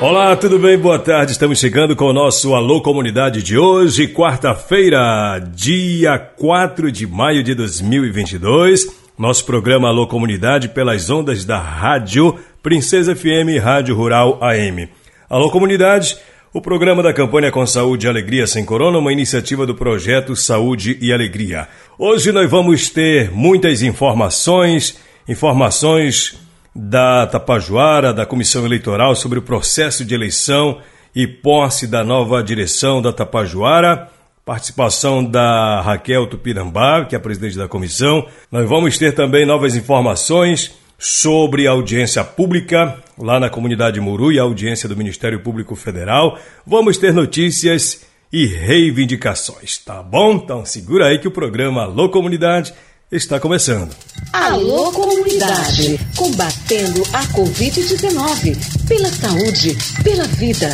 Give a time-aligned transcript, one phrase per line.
[0.00, 0.76] Olá, tudo bem?
[0.76, 1.32] Boa tarde.
[1.32, 7.54] Estamos chegando com o nosso Alô Comunidade de hoje, quarta-feira, dia 4 de maio de
[7.54, 8.86] 2022.
[9.16, 14.88] Nosso programa Alô Comunidade pelas ondas da Rádio Princesa FM Rádio Rural AM.
[15.30, 16.18] Alô Comunidade,
[16.52, 20.98] o programa da campanha Com Saúde e Alegria Sem Corona, uma iniciativa do projeto Saúde
[21.00, 21.68] e Alegria.
[21.96, 26.43] Hoje nós vamos ter muitas informações, informações
[26.74, 30.78] da Tapajoara, da Comissão Eleitoral sobre o processo de eleição
[31.14, 34.10] e posse da nova direção da Tapajoara.
[34.44, 38.26] Participação da Raquel Tupinambá, que é a presidente da comissão.
[38.52, 44.38] Nós vamos ter também novas informações sobre a audiência pública lá na comunidade Muru e
[44.38, 46.38] a audiência do Ministério Público Federal.
[46.66, 50.32] Vamos ter notícias e reivindicações, tá bom?
[50.32, 52.74] Então segura aí que o programa Alô Comunidade
[53.16, 53.94] está começando.
[54.32, 56.00] Alô, comunidade!
[56.16, 58.88] Combatendo a Covid-19.
[58.88, 60.68] Pela saúde, pela vida.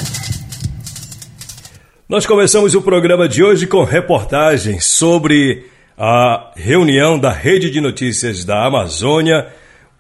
[2.09, 5.67] Nós começamos o programa de hoje com reportagens sobre
[5.99, 9.47] a reunião da Rede de Notícias da Amazônia,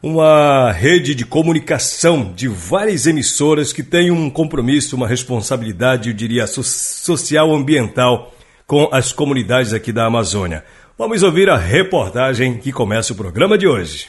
[0.02, 6.46] uma rede de comunicação de várias emissoras que tem um compromisso, uma responsabilidade, eu diria,
[6.46, 8.32] social ambiental
[8.66, 10.64] com as comunidades aqui da Amazônia.
[11.00, 14.08] Vamos ouvir a reportagem que começa o programa de hoje.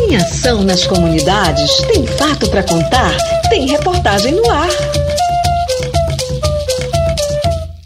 [0.00, 3.14] Em ação nas comunidades, tem fato para contar,
[3.50, 4.70] tem reportagem no ar.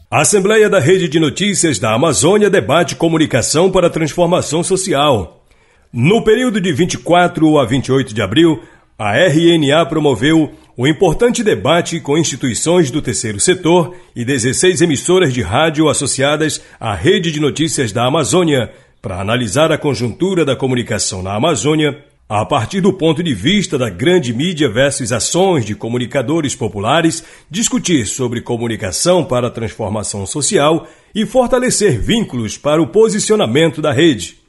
[0.08, 5.44] A Assembleia da Rede de Notícias da Amazônia debate comunicação para transformação social.
[5.92, 8.62] No período de 24 a 28 de abril,
[8.96, 15.42] a RNA promoveu o importante debate com instituições do terceiro setor e 16 emissoras de
[15.42, 21.34] rádio associadas à Rede de Notícias da Amazônia para analisar a conjuntura da comunicação na
[21.34, 27.22] Amazônia a partir do ponto de vista da grande mídia versus ações de comunicadores populares,
[27.50, 34.41] discutir sobre comunicação para a transformação social e fortalecer vínculos para o posicionamento da rede.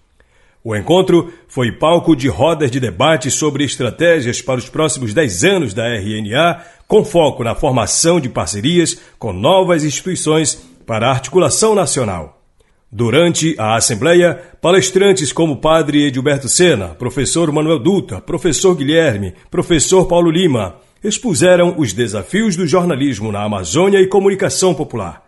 [0.65, 5.73] O encontro foi palco de rodas de debate sobre estratégias para os próximos 10 anos
[5.73, 12.41] da RNA, com foco na formação de parcerias com novas instituições para a articulação nacional.
[12.89, 20.31] Durante a Assembleia, palestrantes como padre Edilberto Sena, professor Manuel Dutra, professor Guilherme, professor Paulo
[20.31, 25.27] Lima, expuseram os desafios do jornalismo na Amazônia e comunicação popular.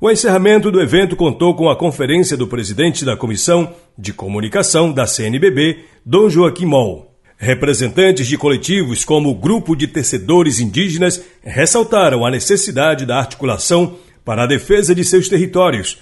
[0.00, 5.06] O encerramento do evento contou com a conferência do presidente da Comissão de Comunicação da
[5.06, 7.12] CNBB, Dom Joaquim Moll.
[7.36, 14.44] Representantes de coletivos como o Grupo de Tecedores Indígenas ressaltaram a necessidade da articulação para
[14.44, 15.98] a defesa de seus territórios,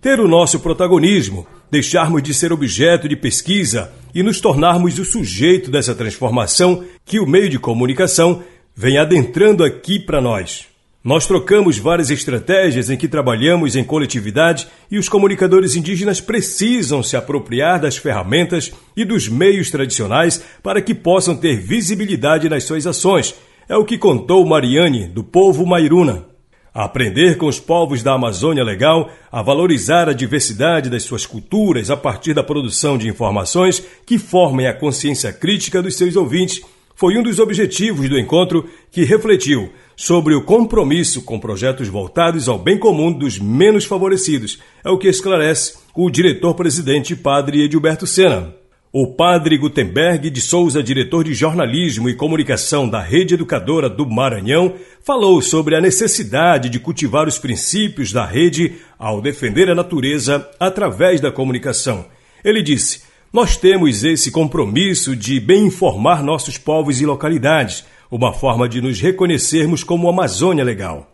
[0.00, 5.70] ter o nosso protagonismo, deixarmos de ser objeto de pesquisa e nos tornarmos o sujeito
[5.70, 8.42] dessa transformação que o meio de comunicação
[8.74, 10.66] vem adentrando aqui para nós.
[11.06, 17.16] Nós trocamos várias estratégias em que trabalhamos em coletividade e os comunicadores indígenas precisam se
[17.16, 23.36] apropriar das ferramentas e dos meios tradicionais para que possam ter visibilidade nas suas ações.
[23.68, 26.26] É o que contou Mariane, do povo Mairuna.
[26.74, 31.96] Aprender com os povos da Amazônia Legal, a valorizar a diversidade das suas culturas a
[31.96, 36.62] partir da produção de informações que formem a consciência crítica dos seus ouvintes,
[36.96, 42.58] foi um dos objetivos do encontro que refletiu sobre o compromisso com projetos voltados ao
[42.58, 44.58] bem comum dos menos favorecidos.
[44.82, 48.54] É o que esclarece o diretor-presidente Padre Edilberto Sena.
[48.90, 54.72] O padre Gutenberg de Souza, diretor de jornalismo e comunicação da Rede Educadora do Maranhão,
[55.04, 61.20] falou sobre a necessidade de cultivar os princípios da rede ao defender a natureza através
[61.20, 62.06] da comunicação.
[62.42, 63.02] Ele disse:
[63.36, 68.98] Nós temos esse compromisso de bem informar nossos povos e localidades uma forma de nos
[68.98, 71.06] reconhecermos como Amazônia Legal.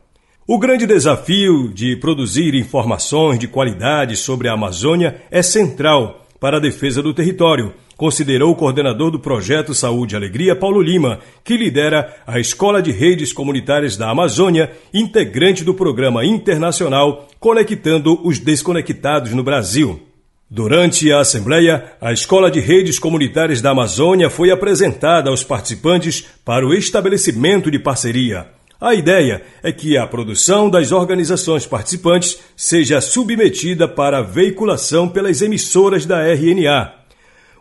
[0.47, 6.61] O grande desafio de produzir informações de qualidade sobre a Amazônia é central para a
[6.61, 12.23] defesa do território, considerou o coordenador do projeto Saúde e Alegria, Paulo Lima, que lidera
[12.25, 19.43] a Escola de Redes Comunitárias da Amazônia, integrante do programa internacional Conectando os Desconectados no
[19.43, 20.12] Brasil.
[20.55, 26.67] Durante a Assembleia, a Escola de Redes Comunitárias da Amazônia foi apresentada aos participantes para
[26.67, 28.49] o estabelecimento de parceria.
[28.79, 36.05] A ideia é que a produção das organizações participantes seja submetida para veiculação pelas emissoras
[36.05, 36.97] da RNA.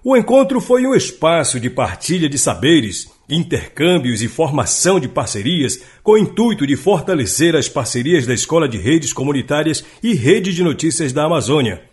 [0.03, 6.11] O encontro foi um espaço de partilha de saberes, intercâmbios e formação de parcerias com
[6.11, 11.13] o intuito de fortalecer as parcerias da Escola de Redes Comunitárias e Rede de Notícias
[11.13, 11.89] da Amazônia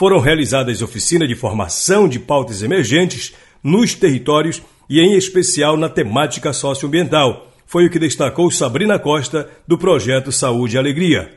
[0.00, 6.54] foram realizadas oficinas de formação de pautas emergentes nos territórios e, em especial, na temática
[6.54, 7.52] socioambiental.
[7.66, 11.30] Foi o que destacou Sabrina Costa, do projeto Saúde e Alegria.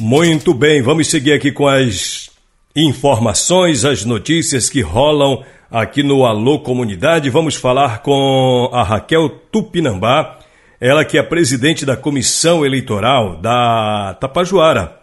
[0.00, 2.30] Muito bem, vamos seguir aqui com as
[2.74, 7.30] informações, as notícias que rolam aqui no Alô Comunidade.
[7.30, 10.40] Vamos falar com a Raquel Tupinambá,
[10.80, 15.00] ela que é presidente da Comissão Eleitoral da Tapajuara.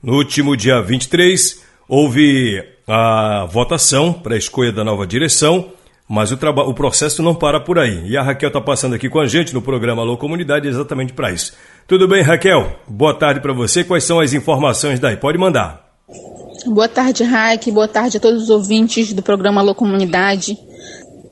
[0.00, 5.72] No último dia 23, houve a votação para a escolha da nova direção,
[6.08, 8.08] mas o, o processo não para por aí.
[8.08, 11.30] E a Raquel está passando aqui com a gente no programa Alô Comunidade exatamente para
[11.30, 11.52] isso.
[11.86, 12.78] Tudo bem, Raquel?
[12.88, 13.84] Boa tarde para você.
[13.84, 15.16] Quais são as informações daí?
[15.16, 15.86] Pode mandar.
[16.66, 17.70] Boa tarde, Raik.
[17.70, 20.56] Boa tarde a todos os ouvintes do programa Alô Comunidade.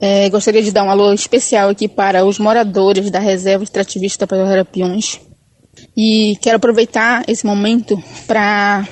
[0.01, 4.47] É, gostaria de dar um alô especial aqui para os moradores da reserva extrativista para
[4.47, 5.19] Arapiões,
[5.97, 8.87] e quero aproveitar esse momento para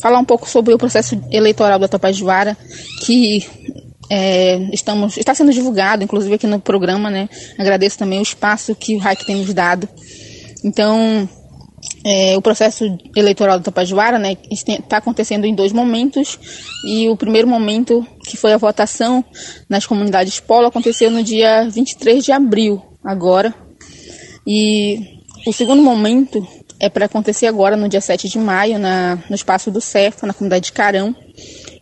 [0.00, 2.56] falar um pouco sobre o processo eleitoral da Tapajuara,
[3.04, 3.44] que
[4.10, 7.28] é, estamos, está sendo divulgado, inclusive aqui no programa, né?
[7.58, 9.88] Agradeço também o espaço que o RAIC tem nos dado.
[10.64, 11.28] Então,
[12.04, 12.84] é, o processo
[13.14, 16.38] eleitoral do Tapajuara né, está acontecendo em dois momentos
[16.84, 19.24] e o primeiro momento, que foi a votação
[19.68, 23.54] nas comunidades polo, aconteceu no dia 23 de abril, agora.
[24.46, 26.46] E o segundo momento
[26.80, 30.32] é para acontecer agora, no dia 7 de maio, na, no espaço do CEFA, na
[30.32, 31.14] comunidade de Carão.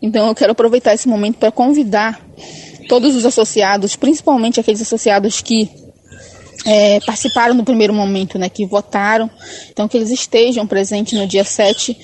[0.00, 2.20] Então eu quero aproveitar esse momento para convidar
[2.88, 5.70] todos os associados, principalmente aqueles associados que
[6.64, 9.31] é, participaram no primeiro momento, né, que votaram,
[9.70, 11.96] então que eles estejam presentes no dia 7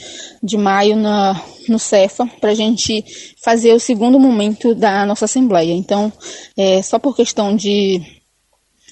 [0.43, 3.05] de maio na, no CEFA, para a gente
[3.43, 5.73] fazer o segundo momento da nossa Assembleia.
[5.73, 6.13] Então,
[6.57, 8.01] é, só por questão de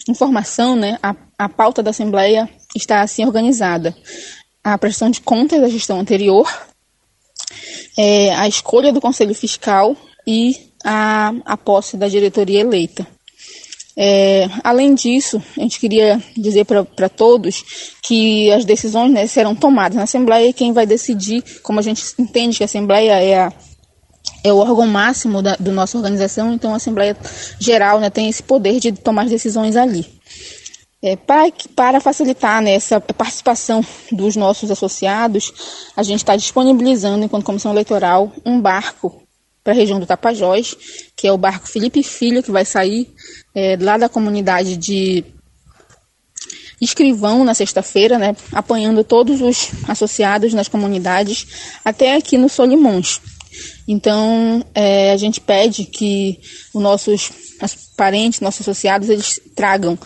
[0.09, 3.97] informação, né, a, a pauta da Assembleia está assim organizada.
[4.63, 6.49] A prestação de contas da gestão anterior,
[7.97, 13.07] é, a escolha do Conselho Fiscal e a, a posse da diretoria eleita.
[13.97, 19.97] É, além disso, a gente queria dizer para todos que as decisões né, serão tomadas
[19.97, 23.53] na Assembleia e quem vai decidir, como a gente entende que a Assembleia é a
[24.43, 27.15] é o órgão máximo da do nossa organização, então a Assembleia
[27.59, 30.07] Geral né, tem esse poder de tomar decisões ali.
[31.03, 37.45] É, para, para facilitar né, essa participação dos nossos associados, a gente está disponibilizando, enquanto
[37.45, 39.23] comissão eleitoral, um barco
[39.65, 40.77] para a região do Tapajós,
[41.17, 43.11] que é o barco Felipe Filho, que vai sair
[43.55, 45.25] é, lá da comunidade de
[46.81, 51.47] Escrivão na sexta-feira, né, apanhando todos os associados nas comunidades
[51.85, 53.21] até aqui no Solimões.
[53.87, 56.41] Então, é, a gente pede que
[56.73, 57.31] os nossos
[57.97, 59.99] parentes, nossos associados, eles tragam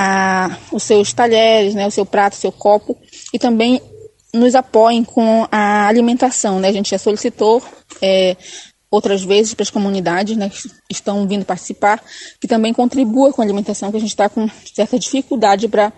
[0.00, 2.96] a, os seus talheres, né, o seu prato, o seu copo,
[3.34, 3.82] e também
[4.32, 6.60] nos apoiem com a alimentação.
[6.60, 6.68] Né?
[6.68, 7.60] A gente já solicitou
[8.00, 8.36] é,
[8.88, 12.00] outras vezes para as comunidades né, que estão vindo participar,
[12.40, 15.92] que também contribua com a alimentação, que a gente está com certa dificuldade para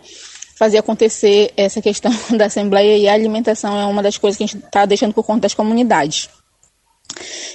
[0.56, 4.46] fazer acontecer essa questão da Assembleia e a alimentação é uma das coisas que a
[4.46, 6.30] gente está deixando por conta das comunidades.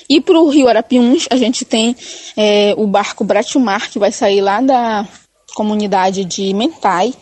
[0.08, 1.96] E para o Rio Arapiuns, a gente tem
[2.38, 5.08] é, o barco Bratimar, que vai sair lá da
[5.56, 7.14] comunidade de Mentai,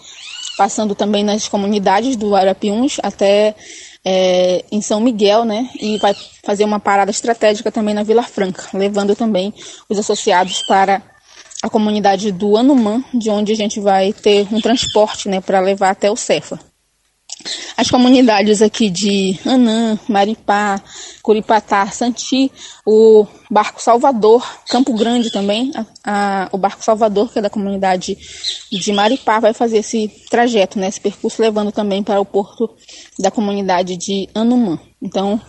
[0.57, 3.55] passando também nas comunidades do Arapiuns até
[4.03, 5.69] é, em São Miguel, né?
[5.79, 6.13] E vai
[6.43, 9.53] fazer uma parada estratégica também na Vila Franca, levando também
[9.87, 11.01] os associados para
[11.61, 15.91] a comunidade do Anumã, de onde a gente vai ter um transporte, né, para levar
[15.91, 16.59] até o Cefa.
[17.75, 20.81] As comunidades aqui de Anã, Maripá,
[21.21, 22.51] Curipatá, Santi,
[22.85, 25.85] o Barco Salvador, Campo Grande também, a,
[26.45, 28.17] a, o Barco Salvador, que é da comunidade
[28.71, 32.69] de Maripá, vai fazer esse trajeto, né, esse percurso, levando também para o porto
[33.19, 34.79] da comunidade de Anumã.
[35.01, 35.39] Então,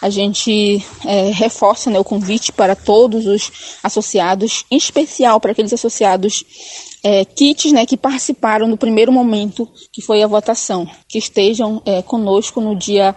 [0.00, 3.50] a gente é, reforça né, o convite para todos os
[3.82, 6.44] associados, em especial para aqueles associados
[7.02, 12.02] é, kits né, que participaram no primeiro momento que foi a votação, que estejam é,
[12.02, 13.14] conosco no dia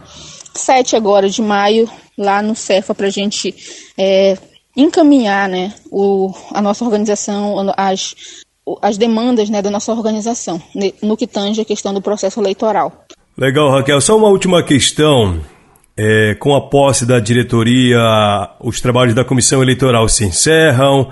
[0.53, 3.55] 7 agora de maio, lá no CEFA, para a gente
[3.97, 4.37] é,
[4.75, 8.15] encaminhar né, o, a nossa organização, as,
[8.81, 10.61] as demandas né, da nossa organização,
[11.01, 13.05] no que tange a questão do processo eleitoral.
[13.37, 14.01] Legal, Raquel.
[14.01, 15.41] Só uma última questão.
[15.97, 17.99] É, com a posse da diretoria,
[18.59, 21.11] os trabalhos da comissão eleitoral se encerram.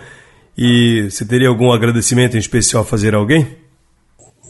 [0.58, 3.48] E você teria algum agradecimento em especial a fazer a alguém?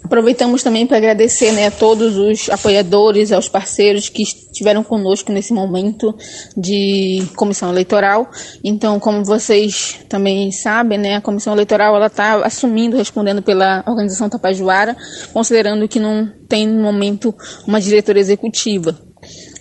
[0.04, 5.54] Aproveitamos também para agradecer né, a todos os apoiadores, aos parceiros que estiveram conosco nesse
[5.54, 6.16] momento
[6.56, 8.30] de comissão eleitoral.
[8.64, 14.30] Então, como vocês também sabem, né, a comissão eleitoral ela está assumindo, respondendo pela organização
[14.30, 14.96] Tapajuara,
[15.34, 17.36] considerando que não tem no momento
[17.68, 18.98] uma diretoria executiva.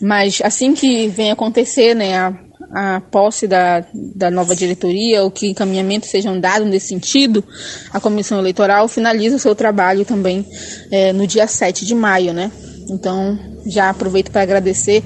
[0.00, 5.49] Mas assim que vem acontecer, né, a a posse da, da nova diretoria ou que
[5.49, 7.43] encaminhamentos sejam dados nesse sentido,
[7.93, 10.47] a comissão eleitoral finaliza o seu trabalho também
[10.90, 12.50] é, no dia 7 de maio, né?
[12.90, 15.02] Então, já aproveito para agradecer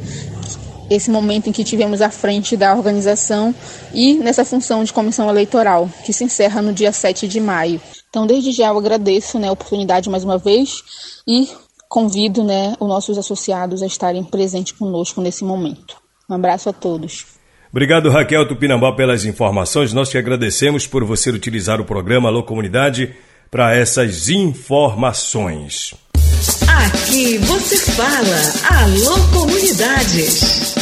[0.91, 3.55] esse momento em que tivemos à frente da organização
[3.95, 7.81] e nessa função de comissão eleitoral, que se encerra no dia 7 de maio.
[8.11, 10.83] Então, desde já eu agradeço né, a oportunidade mais uma vez
[11.27, 11.49] e
[11.93, 15.95] convido né, os nossos associados a estarem presentes conosco nesse momento.
[16.27, 17.27] Um abraço a todos.
[17.71, 19.93] Obrigado, Raquel Tupinambá, pelas informações.
[19.93, 23.15] Nós te agradecemos por você utilizar o programa Alô Comunidade
[23.51, 25.93] para essas informações.
[26.67, 30.73] Aqui você fala Alô Comunidades.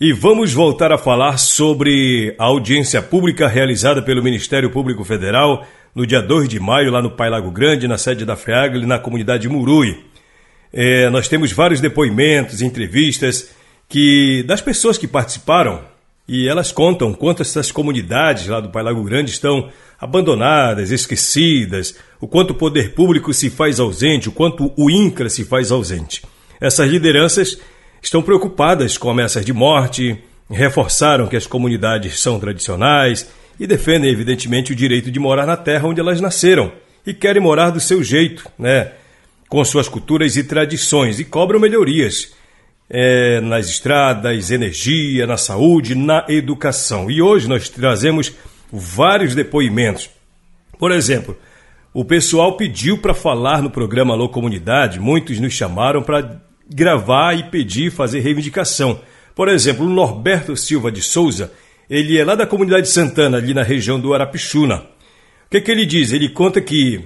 [0.00, 6.06] E vamos voltar a falar sobre a audiência pública realizada pelo Ministério Público Federal no
[6.06, 9.48] dia 2 de maio, lá no Pai Lago Grande, na sede da FEAGLE, na comunidade
[9.48, 9.98] Murui.
[10.72, 13.50] É, nós temos vários depoimentos, entrevistas
[13.88, 15.82] que das pessoas que participaram
[16.28, 19.68] e elas contam quanto essas comunidades lá do Pai Lago Grande estão
[20.00, 25.44] abandonadas, esquecidas, o quanto o poder público se faz ausente, o quanto o INCRA se
[25.44, 26.22] faz ausente.
[26.60, 27.58] Essas lideranças
[28.00, 30.16] estão preocupadas com ameaças de morte,
[30.48, 33.28] reforçaram que as comunidades são tradicionais
[33.60, 36.72] e defendem, evidentemente, o direito de morar na terra onde elas nasceram
[37.06, 38.92] e querem morar do seu jeito, né?
[39.50, 42.32] com suas culturas e tradições e cobram melhorias
[42.88, 47.10] é, nas estradas, energia, na saúde, na educação.
[47.10, 48.32] E hoje nós trazemos
[48.72, 50.08] vários depoimentos.
[50.78, 51.36] Por exemplo,
[51.92, 57.42] o pessoal pediu para falar no programa Alô Comunidade, muitos nos chamaram para gravar e
[57.42, 59.00] pedir, fazer reivindicação.
[59.34, 61.52] Por exemplo, o Norberto Silva de Souza,
[61.90, 64.76] ele é lá da comunidade Santana, ali na região do Arapixuna.
[64.76, 66.12] O que, que ele diz?
[66.12, 67.04] Ele conta que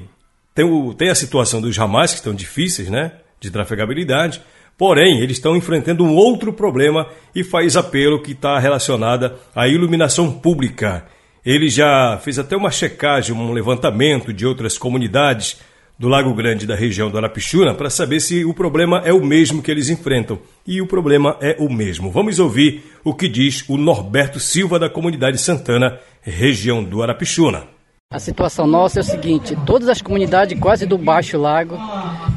[0.55, 3.13] tem, o, tem a situação dos ramais, que estão difíceis, né?
[3.41, 4.43] De trafegabilidade.
[4.77, 10.31] Porém, eles estão enfrentando um outro problema e faz apelo que está relacionada à iluminação
[10.31, 11.07] pública.
[11.47, 15.59] Ele já fez até uma checagem, um levantamento de outras comunidades
[15.99, 19.63] do Lago Grande da região do Arapixuna para saber se o problema é o mesmo
[19.63, 20.39] que eles enfrentam.
[20.67, 22.11] E o problema é o mesmo.
[22.11, 27.75] Vamos ouvir o que diz o Norberto Silva da comunidade Santana, região do Arapixuna.
[28.11, 31.77] A situação nossa é o seguinte, todas as comunidades quase do Baixo Lago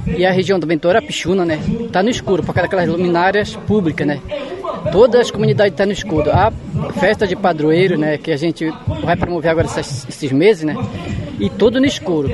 [0.07, 1.59] e a região do Ventura Pichuna, né,
[1.91, 4.19] tá no escuro, por causa daquelas luminárias públicas, né.
[4.91, 6.31] Todas as comunidades estão tá no escuro.
[6.31, 6.51] A
[6.93, 8.65] festa de padroeiro, né, que a gente
[9.03, 10.75] vai promover agora esses, esses meses, né,
[11.39, 12.27] e tudo no escuro.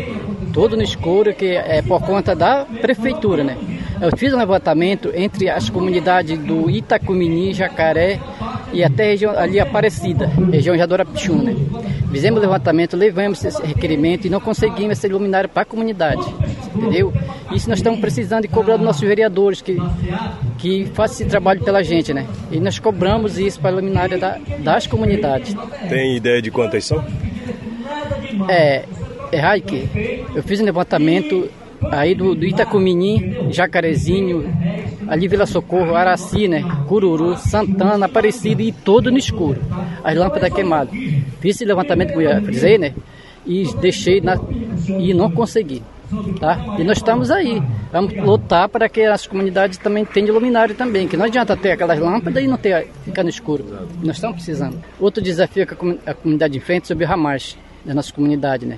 [0.53, 3.57] Todo no escuro, que é por conta da prefeitura, né.
[3.99, 8.19] Eu fiz um levantamento entre as comunidades do Itacumini, Jacaré
[8.71, 11.55] e até a região ali Aparecida, região Jadora Pichuna, né.
[12.11, 16.23] Fizemos levantamento, levamos esse requerimento e não conseguimos esse luminário para a comunidade,
[16.75, 17.11] entendeu?
[17.51, 19.77] Isso nós estamos precisando de cobrar dos nossos vereadores que,
[20.59, 22.27] que façam esse trabalho pela gente, né?
[22.51, 25.55] E nós cobramos isso para a luminária da, das comunidades.
[25.89, 27.03] Tem ideia de quantas são?
[28.47, 28.85] É,
[29.35, 29.89] é Raik,
[30.35, 31.49] eu fiz um levantamento
[31.91, 34.45] aí do, do Itacumini, Jacarezinho,
[35.07, 36.63] ali Vila Socorro, Araci, né?
[36.87, 39.61] Cururu, Santana, Aparecida e todo no escuro.
[40.03, 40.93] As lâmpadas queimadas.
[41.39, 42.93] Fiz esse levantamento que eu frisei, né?
[43.45, 44.39] E deixei na...
[44.87, 45.83] e não consegui.
[46.39, 46.75] Tá?
[46.77, 47.61] E nós estamos aí.
[47.91, 51.99] Vamos lutar para que as comunidades também tenham luminário também, que não adianta ter aquelas
[51.99, 53.65] lâmpadas e não ter, ficar no escuro.
[54.03, 54.77] Nós estamos precisando.
[54.99, 55.73] Outro desafio que
[56.05, 58.77] a comunidade enfrenta sobre o ramais da nossa comunidade, né?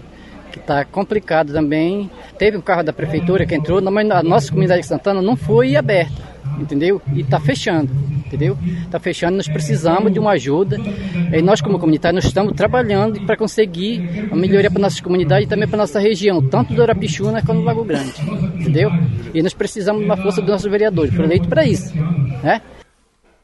[0.55, 2.09] Que está complicado também.
[2.37, 5.75] Teve um carro da prefeitura que entrou, mas a nossa comunidade de Santana não foi
[5.75, 6.23] aberta,
[6.57, 7.01] entendeu?
[7.13, 7.91] E está fechando,
[8.25, 8.57] entendeu?
[8.85, 10.77] Está fechando, nós precisamos de uma ajuda.
[11.33, 15.47] E nós, como comunidade, nós estamos trabalhando para conseguir a melhoria para nossa comunidade e
[15.47, 18.13] também para nossa região, tanto do Arapixuna quanto do Lago Grande,
[18.57, 18.89] entendeu?
[19.33, 21.93] E nós precisamos de uma força dos nossos vereadores, foi eleito para isso,
[22.41, 22.61] né?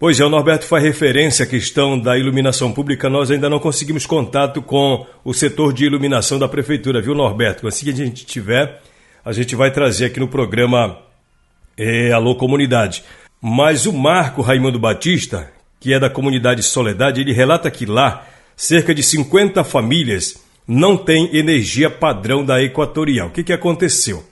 [0.01, 3.08] Pois é, o Norberto faz referência à questão da iluminação pública.
[3.08, 7.67] Nós ainda não conseguimos contato com o setor de iluminação da prefeitura, viu, Norberto?
[7.67, 8.81] Assim que a gente tiver,
[9.24, 10.98] a gente vai trazer aqui no programa
[11.77, 13.03] é, Alô Comunidade.
[13.39, 18.96] Mas o Marco Raimundo Batista, que é da comunidade Soledade, ele relata que lá cerca
[18.96, 23.27] de 50 famílias não têm energia padrão da Equatorial.
[23.27, 24.24] O que, que aconteceu?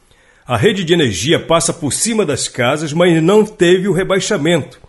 [0.48, 4.89] A rede de energia passa por cima das casas, mas não teve o rebaixamento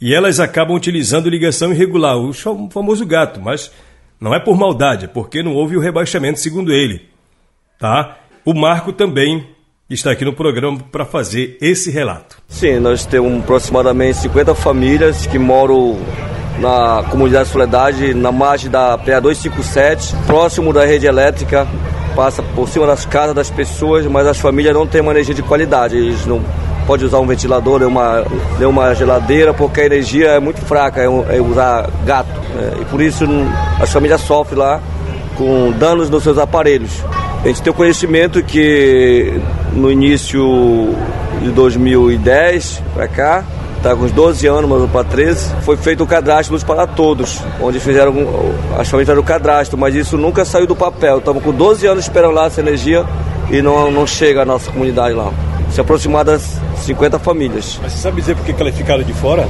[0.00, 2.32] e elas acabam utilizando ligação irregular, o
[2.70, 3.70] famoso gato, mas
[4.20, 7.08] não é por maldade, é porque não houve o rebaixamento, segundo ele.
[7.78, 8.16] Tá?
[8.44, 9.46] O Marco também
[9.88, 12.40] está aqui no programa para fazer esse relato.
[12.48, 15.98] Sim, nós temos aproximadamente 50 famílias que moram
[16.58, 21.66] na comunidade Soledade, na margem da PA 257, próximo da rede elétrica,
[22.14, 25.42] passa por cima das casas das pessoas, mas as famílias não têm uma energia de
[25.42, 26.42] qualidade, eles não
[26.90, 28.24] pode usar um ventilador, nem uma,
[28.58, 32.28] nem uma geladeira, porque a energia é muito fraca, é, é usar gato.
[32.52, 32.78] Né?
[32.80, 33.24] E por isso
[33.80, 34.80] as famílias sofrem lá
[35.36, 36.90] com danos nos seus aparelhos.
[37.44, 39.40] A gente tem o conhecimento que
[39.72, 40.92] no início
[41.40, 43.44] de 2010 para cá,
[43.76, 47.78] está com uns 12 anos, mas para 13, foi feito o cadastro para Todos, onde
[47.78, 48.12] fizeram,
[48.76, 51.18] as famílias fizeram o cadastro, mas isso nunca saiu do papel.
[51.18, 53.06] Estamos com 12 anos esperando lá essa energia
[53.48, 55.32] e não, não chega à nossa comunidade lá.
[55.70, 57.78] Se aproximar das 50 famílias.
[57.82, 59.48] Mas você sabe dizer por que elas ficaram de fora?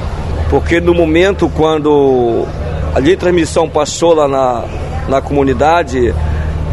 [0.49, 2.45] Porque no momento quando
[2.93, 4.63] a linha de transmissão passou lá na,
[5.07, 6.13] na comunidade,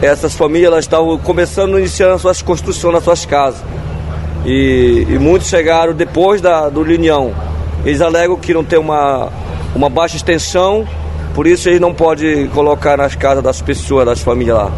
[0.02, 3.62] essas famílias elas estavam começando a iniciar as suas construções nas suas casas.
[4.44, 7.34] E, e muitos chegaram depois da, do linhão.
[7.84, 9.30] Eles alegam que não tem uma,
[9.74, 10.86] uma baixa extensão,
[11.34, 14.72] por isso eles não podem colocar nas casas das pessoas, das famílias lá.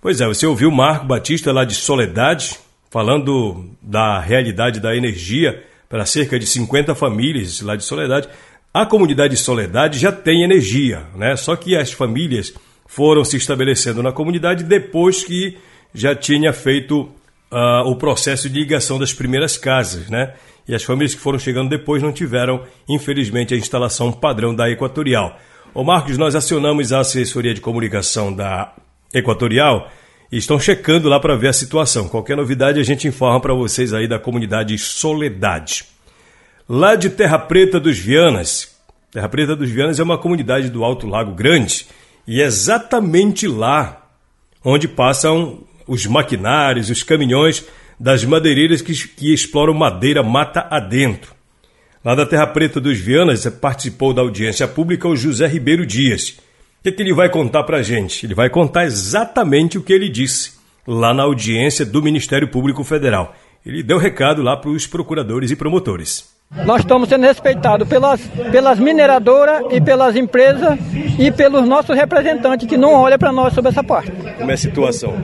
[0.00, 2.58] Pois é, você ouviu o Marco Batista lá de Soledade,
[2.92, 8.28] falando da realidade da energia para cerca de 50 famílias lá de Soledade.
[8.72, 11.34] A comunidade de Soledade já tem energia, né?
[11.34, 12.52] Só que as famílias
[12.86, 15.56] foram se estabelecendo na comunidade depois que
[15.94, 17.10] já tinha feito
[17.50, 20.34] uh, o processo de ligação das primeiras casas, né?
[20.68, 25.38] E as famílias que foram chegando depois não tiveram, infelizmente, a instalação padrão da Equatorial.
[25.72, 28.74] Ô Marcos, nós acionamos a assessoria de comunicação da
[29.14, 29.90] Equatorial
[30.32, 32.08] e estão checando lá para ver a situação.
[32.08, 35.84] Qualquer novidade a gente informa para vocês aí da comunidade Soledade.
[36.66, 38.74] Lá de Terra Preta dos Vianas.
[39.10, 41.86] Terra Preta dos Vianas é uma comunidade do Alto Lago Grande
[42.26, 44.08] e é exatamente lá
[44.64, 47.66] onde passam os maquinários, os caminhões
[48.00, 51.34] das madeireiras que, que exploram madeira mata adentro.
[52.02, 56.38] Lá da Terra Preta dos Vianas participou da audiência pública o José Ribeiro Dias
[56.82, 58.26] o que, que ele vai contar para a gente?
[58.26, 63.36] Ele vai contar exatamente o que ele disse lá na audiência do Ministério Público Federal.
[63.64, 66.31] Ele deu recado lá para os procuradores e promotores.
[66.64, 70.78] Nós estamos sendo respeitados pelas, pelas mineradoras e pelas empresas
[71.18, 74.12] e pelos nossos representantes que não olham para nós sobre essa parte.
[74.36, 75.14] Como é a situação?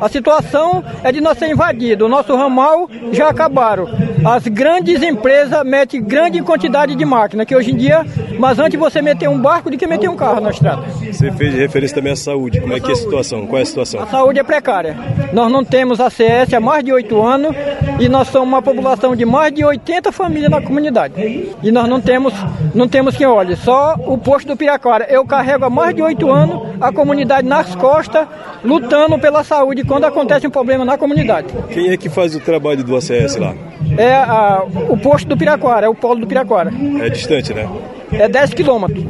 [0.00, 2.04] A situação é de nós ser invadido.
[2.04, 3.88] O nosso ramal já acabaram.
[4.24, 8.04] As grandes empresas metem grande quantidade de máquina, que hoje em dia,
[8.38, 10.82] mas antes você meter um barco do que meter um carro na estrada.
[10.82, 12.60] Você fez referência também à saúde.
[12.60, 13.46] Como é que é a situação?
[13.46, 14.02] Qual é a situação?
[14.02, 14.96] A saúde é precária.
[15.32, 17.54] Nós não temos ACS há mais de oito anos
[17.98, 21.14] e nós somos uma população de mais de 80 famílias na comunidade.
[21.62, 22.32] E nós não temos,
[22.74, 25.06] não temos quem olhe, só o posto do Piraquara.
[25.08, 28.26] Eu carrego há mais de oito anos a comunidade nas costas,
[28.64, 31.48] lutando pela saúde quando acontece um problema na comunidade.
[31.70, 33.54] Quem é que faz o trabalho do ACS lá?
[33.96, 36.72] É a, o posto do Piraquara, é o polo do Piraquara.
[37.00, 37.68] É distante, né?
[38.12, 39.04] É 10 quilômetros.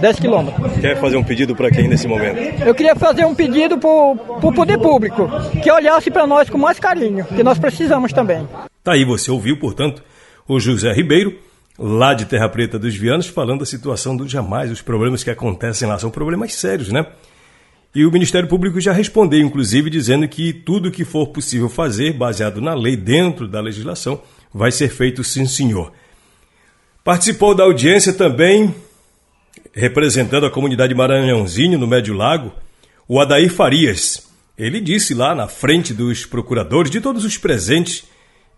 [0.00, 0.72] 10 quilômetros.
[0.80, 2.38] Quer fazer um pedido para quem nesse momento?
[2.64, 5.28] Eu queria fazer um pedido para o poder público,
[5.62, 8.48] que olhasse para nós com mais carinho, que nós precisamos também.
[8.82, 10.02] Tá aí, você ouviu, portanto,
[10.48, 11.38] o José Ribeiro,
[11.78, 15.86] lá de Terra Preta dos Vianos, falando da situação do jamais, os problemas que acontecem
[15.86, 17.06] lá são problemas sérios, né?
[17.94, 22.60] E o Ministério Público já respondeu, inclusive, dizendo que tudo que for possível fazer, baseado
[22.60, 24.20] na lei, dentro da legislação,
[24.54, 25.92] vai ser feito sim, senhor.
[27.02, 28.74] Participou da audiência também,
[29.72, 32.52] representando a comunidade Maranhãozinho, no Médio Lago,
[33.08, 34.28] o Adair Farias.
[34.56, 38.04] Ele disse lá na frente dos procuradores, de todos os presentes,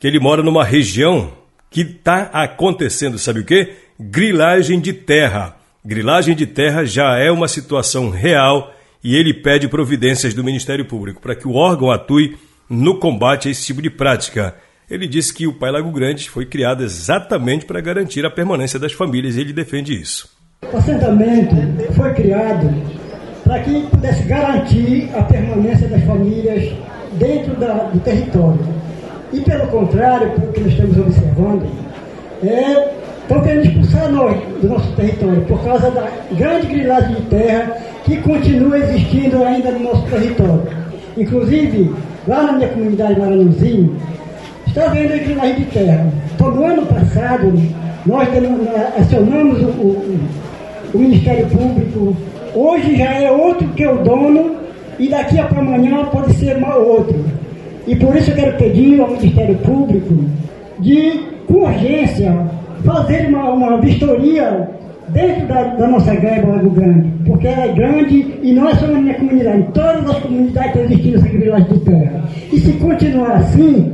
[0.01, 1.33] que ele mora numa região
[1.71, 3.75] que está acontecendo, sabe o quê?
[3.99, 5.57] Grilagem de terra.
[5.85, 11.21] Grilagem de terra já é uma situação real e ele pede providências do Ministério Público
[11.21, 12.37] para que o órgão atue
[12.69, 14.55] no combate a esse tipo de prática.
[14.91, 18.93] Ele disse que o Pai Lago Grande foi criado exatamente para garantir a permanência das
[18.93, 20.42] famílias e ele defende isso.
[20.71, 21.57] O assentamento
[21.93, 22.73] foi criado
[23.45, 26.73] para que pudesse garantir a permanência das famílias
[27.19, 28.61] dentro da, do território.
[29.33, 31.67] E pelo contrário, pelo que nós estamos observando,
[32.45, 37.77] é, estão querendo expulsar nós do nosso território por causa da grande grilagem de terra
[38.05, 40.63] que continua existindo ainda no nosso território.
[41.19, 41.95] Inclusive,
[42.27, 43.97] lá na minha comunidade Maranhãozinho,
[44.67, 46.07] está havendo a grilagem de terra.
[46.35, 47.53] Então, no ano passado,
[48.07, 48.29] nós
[48.99, 50.21] acionamos o, o,
[50.95, 52.17] o Ministério Público,
[52.55, 54.57] hoje já é outro que é o dono,
[54.99, 57.25] e daqui a para amanhã pode ser outro.
[57.87, 60.25] E por isso eu quero pedir ao Ministério Público
[60.79, 62.47] de, com urgência,
[62.85, 64.69] fazer uma, uma vistoria
[65.09, 68.87] dentro da, da nossa greve Lago Grande, porque ela é grande e não é só
[68.87, 72.25] na minha comunidade, todas as comunidades estão existindo essa grilagem de terra.
[72.53, 73.93] E se continuar assim,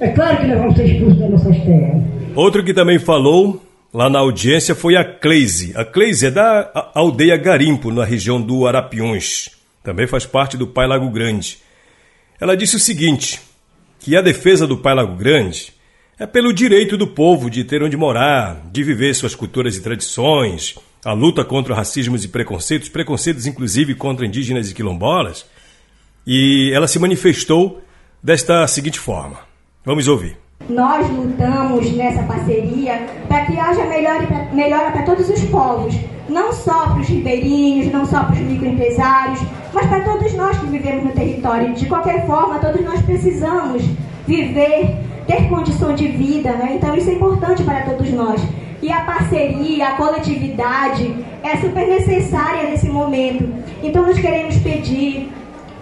[0.00, 2.02] é claro que nós vamos ser expulsos das nossas terras.
[2.34, 3.60] Outro que também falou
[3.92, 5.72] lá na audiência foi a Cleise.
[5.76, 9.50] A Cleise é da aldeia Garimpo, na região do Arapiuns.
[9.82, 11.58] Também faz parte do Pai Lago Grande.
[12.40, 13.40] Ela disse o seguinte:
[14.00, 15.72] que a defesa do Pai Lago Grande
[16.18, 20.76] é pelo direito do povo de ter onde morar, de viver suas culturas e tradições,
[21.04, 25.44] a luta contra racismos e preconceitos, preconceitos inclusive contra indígenas e quilombolas.
[26.26, 27.82] E ela se manifestou
[28.22, 29.40] desta seguinte forma.
[29.84, 30.36] Vamos ouvir.
[30.68, 33.84] Nós lutamos nessa parceria para que haja
[34.52, 35.94] melhora para todos os povos,
[36.28, 39.40] não só para os ribeirinhos, não só para os microempresários,
[39.72, 41.74] mas para todos nós que vivemos no território.
[41.74, 43.82] De qualquer forma, todos nós precisamos
[44.26, 44.96] viver
[45.26, 46.74] ter condição de vida, né?
[46.74, 48.40] Então isso é importante para todos nós.
[48.80, 53.48] E a parceria, a coletividade é super necessária nesse momento.
[53.82, 55.30] Então nós queremos pedir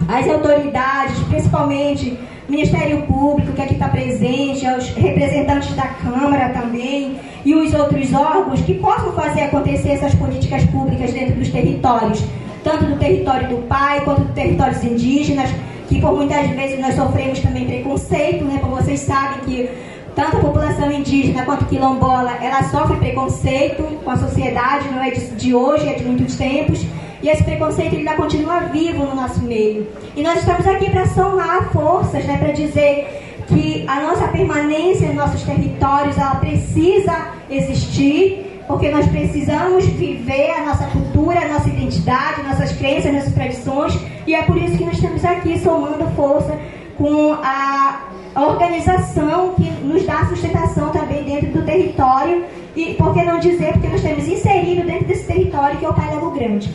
[0.07, 2.17] às autoridades, principalmente
[2.51, 8.59] Ministério Público, que aqui está presente, aos representantes da Câmara também, e os outros órgãos
[8.59, 12.21] que possam fazer acontecer essas políticas públicas dentro dos territórios,
[12.61, 15.49] tanto do território do pai quanto dos territórios indígenas,
[15.87, 18.59] que por muitas vezes nós sofremos também preconceito, né?
[18.61, 19.69] Vocês sabem que
[20.13, 25.55] tanto a população indígena quanto quilombola, ela sofre preconceito com a sociedade, não é de
[25.55, 26.85] hoje, é de muitos tempos.
[27.21, 29.87] E esse preconceito ainda continua vivo no nosso meio.
[30.15, 35.13] E nós estamos aqui para somar forças, né, para dizer que a nossa permanência em
[35.13, 42.41] nossos territórios, ela precisa existir porque nós precisamos viver a nossa cultura, a nossa identidade,
[42.43, 46.57] nossas crenças, nossas tradições, e é por isso que nós estamos aqui somando força
[46.97, 48.01] com a
[48.33, 53.89] organização que nos dá sustentação também dentro do território, e por que não dizer, porque
[53.89, 56.73] nós temos inserido dentro desse território que é o Pai Lago Grande.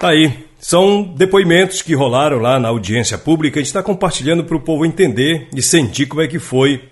[0.00, 0.44] Tá aí.
[0.58, 3.58] São depoimentos que rolaram lá na audiência pública.
[3.58, 6.82] A gente está compartilhando para o povo entender e sentir como é que foi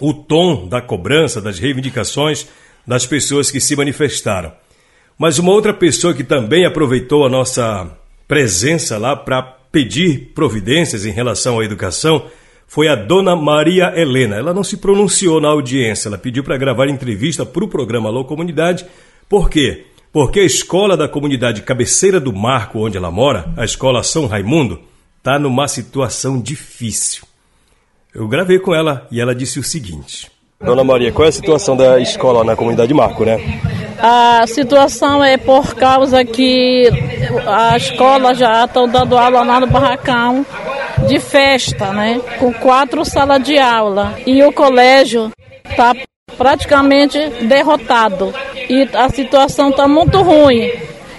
[0.00, 2.48] o tom da cobrança, das reivindicações
[2.86, 4.52] das pessoas que se manifestaram.
[5.16, 7.88] Mas uma outra pessoa que também aproveitou a nossa
[8.26, 12.26] presença lá para pedir providências em relação à educação
[12.66, 14.36] foi a dona Maria Helena.
[14.36, 18.24] Ela não se pronunciou na audiência, ela pediu para gravar entrevista para o programa Alô
[18.24, 18.84] Comunidade.
[19.28, 19.84] Por quê?
[20.12, 24.80] Porque a escola da comunidade cabeceira do Marco, onde ela mora, a escola São Raimundo,
[25.16, 27.24] está numa situação difícil.
[28.14, 31.74] Eu gravei com ela e ela disse o seguinte: Dona Maria, qual é a situação
[31.74, 33.38] da escola na comunidade Marco, né?
[33.98, 36.90] A situação é por causa que
[37.46, 40.44] a escola já estão dando aula lá no barracão
[41.08, 42.20] de festa, né?
[42.38, 44.14] Com quatro salas de aula.
[44.26, 45.30] E o colégio
[45.64, 45.94] está
[46.36, 48.34] praticamente derrotado.
[48.68, 50.70] E a situação está muito ruim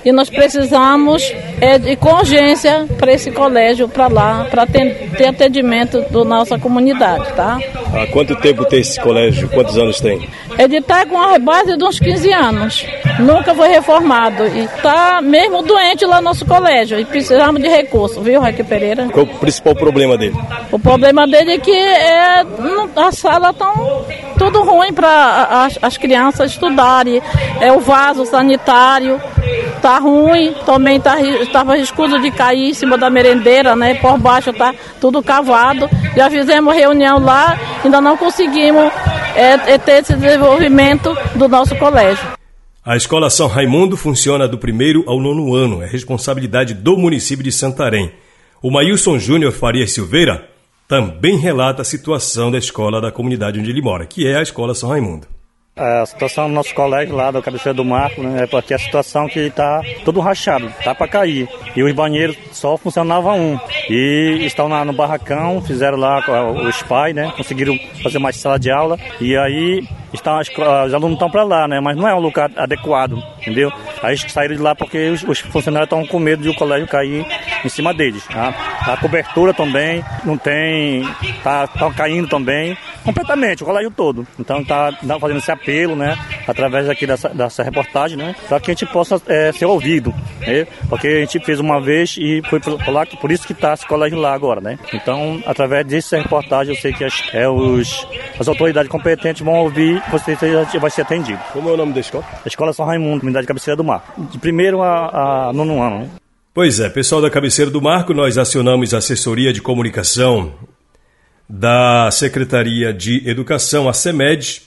[0.05, 5.27] e nós precisamos é, de com urgência para esse colégio para lá, para ter, ter
[5.27, 7.57] atendimento da nossa comunidade, tá?
[7.93, 9.47] Há quanto tempo tem esse colégio?
[9.49, 10.27] Quantos anos tem?
[10.57, 12.85] Ele está com a base de uns 15 anos.
[13.19, 14.45] Nunca foi reformado.
[14.45, 16.99] E está mesmo doente lá no nosso colégio.
[16.99, 19.07] E precisamos de recurso, viu, Raquel Pereira?
[19.09, 20.35] Qual o principal problema dele?
[20.71, 22.43] O problema dele é que é,
[22.95, 23.71] a sala está
[24.43, 27.21] tudo ruim para as, as crianças estudarem.
[27.61, 29.21] É o vaso sanitário
[29.81, 33.95] tá ruim, também tá, estava riscudo de cair em cima da merendeira, né?
[33.95, 35.89] Por baixo tá tudo cavado.
[36.15, 38.89] Já fizemos reunião lá, ainda não conseguimos
[39.35, 42.25] é, é, ter esse desenvolvimento do nosso colégio.
[42.85, 47.51] A Escola São Raimundo funciona do primeiro ao nono ano, é responsabilidade do município de
[47.51, 48.11] Santarém.
[48.61, 50.52] O Maílson Júnior Farias Silveira
[50.87, 54.75] também relata a situação da escola da comunidade onde ele mora, que é a Escola
[54.75, 55.27] São Raimundo.
[55.75, 59.27] A situação do nosso colégio lá da cabeceira do Marco, né, é porque a situação
[59.27, 61.49] que está todo rachado, tá para cair.
[61.75, 63.59] E os banheiros só funcionava um.
[63.89, 66.19] E estão lá no barracão, fizeram lá
[66.67, 68.99] os pais, né, conseguiram fazer mais sala de aula.
[69.19, 73.17] E aí estão, os alunos estão para lá, né, mas não é um lugar adequado,
[73.41, 73.71] entendeu?
[74.03, 77.25] Aí saíram de lá porque os, os funcionários estão com medo de o colégio cair
[77.65, 78.23] em cima deles.
[78.27, 78.53] Tá?
[78.85, 81.07] A cobertura também não tem,
[81.43, 84.25] tá, tá caindo também completamente, o colégio todo.
[84.39, 86.17] Então está fazendo esse apelo, né,
[86.47, 90.65] através aqui dessa, dessa reportagem, né, para que a gente possa é, ser ouvido, né,
[90.89, 93.85] porque a gente fez uma vez e foi por, lá, por isso que está esse
[93.85, 94.79] colégio lá agora, né.
[94.93, 98.07] Então, através dessa reportagem, eu sei que as, é, os,
[98.39, 100.35] as autoridades competentes vão ouvir, você
[100.79, 101.39] vai ser atendido.
[101.51, 102.23] Como é o nome da escola?
[102.43, 105.99] A Escola São Raimundo, Comunidade Cabeceira do Mar, de primeiro a, a nono ano.
[105.99, 106.09] Né?
[106.55, 110.53] Pois é, pessoal da Cabeceira do Marco, nós acionamos a assessoria de comunicação
[111.49, 114.61] da Secretaria de Educação, a SEMED,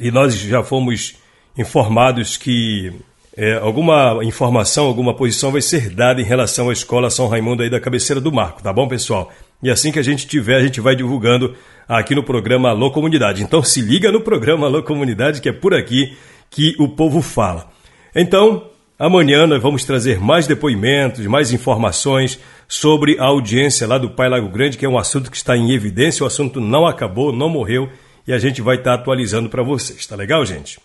[0.00, 1.14] e nós já fomos
[1.56, 2.92] informados que
[3.36, 7.70] é, alguma informação, alguma posição vai ser dada em relação à Escola São Raimundo aí
[7.70, 9.30] da Cabeceira do Marco, tá bom, pessoal?
[9.62, 11.54] E assim que a gente tiver, a gente vai divulgando
[11.86, 13.44] aqui no programa Alô Comunidade.
[13.44, 16.16] Então se liga no programa Alô Comunidade, que é por aqui
[16.50, 17.70] que o povo fala.
[18.12, 18.71] Então,
[19.02, 22.38] Amanhã nós vamos trazer mais depoimentos, mais informações
[22.68, 25.72] sobre a audiência lá do Pai Lago Grande, que é um assunto que está em
[25.72, 27.90] evidência, o assunto não acabou, não morreu
[28.28, 30.06] e a gente vai estar atualizando para vocês.
[30.06, 30.78] Tá legal, gente?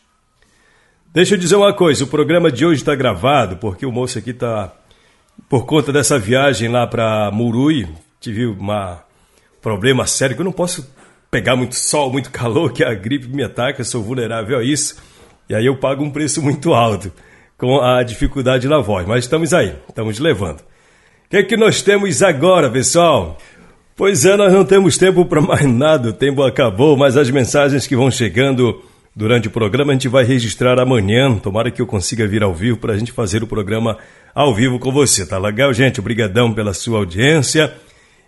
[1.14, 4.32] Deixa eu dizer uma coisa, o programa de hoje está gravado porque o moço aqui
[4.32, 4.74] está
[5.48, 7.88] por conta dessa viagem lá para Murui,
[8.20, 8.58] tive um
[9.62, 10.92] problema sério que eu não posso
[11.30, 14.98] pegar muito sol, muito calor, que a gripe me ataca, sou vulnerável a isso.
[15.48, 17.14] E aí eu pago um preço muito alto
[17.58, 20.60] com a dificuldade na voz, mas estamos aí, estamos levando.
[20.60, 23.38] O que é que nós temos agora, pessoal?
[23.96, 27.88] Pois é, nós não temos tempo para mais nada, o tempo acabou, mas as mensagens
[27.88, 28.84] que vão chegando
[29.16, 31.36] durante o programa a gente vai registrar amanhã.
[31.40, 33.98] Tomara que eu consiga vir ao vivo para a gente fazer o programa
[34.36, 35.26] ao vivo com você.
[35.26, 36.00] Tá legal, gente?
[36.00, 37.74] Obrigadão pela sua audiência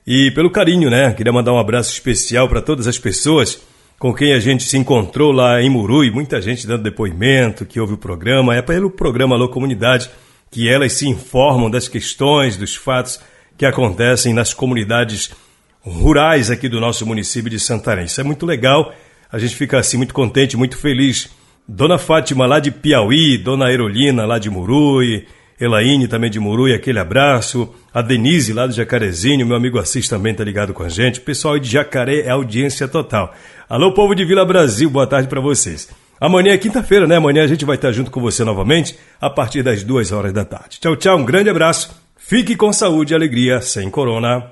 [0.07, 1.13] e pelo carinho, né?
[1.13, 3.61] Queria mandar um abraço especial para todas as pessoas
[3.99, 7.93] com quem a gente se encontrou lá em Murui, muita gente dando depoimento, que ouve
[7.93, 10.09] o programa, é pelo programa Alô Comunidade
[10.49, 13.19] que elas se informam das questões, dos fatos
[13.57, 15.31] que acontecem nas comunidades
[15.81, 18.05] rurais aqui do nosso município de Santarém.
[18.05, 18.93] Isso é muito legal,
[19.31, 21.29] a gente fica assim muito contente, muito feliz.
[21.67, 25.27] Dona Fátima lá de Piauí, Dona Aerolina lá de Murui,
[25.59, 27.73] Elaine também de Murui, aquele abraço.
[27.93, 31.19] A Denise lá do Jacarezinho, meu amigo Assis também tá ligado com a gente.
[31.19, 33.33] O pessoal de Jacaré é audiência total.
[33.67, 35.89] Alô, povo de Vila Brasil, boa tarde para vocês.
[36.19, 37.15] Amanhã é quinta-feira, né?
[37.17, 40.45] Amanhã a gente vai estar junto com você novamente a partir das duas horas da
[40.45, 40.79] tarde.
[40.79, 41.91] Tchau, tchau, um grande abraço.
[42.17, 44.51] Fique com saúde e alegria, sem corona.